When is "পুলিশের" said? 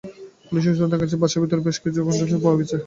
0.47-0.73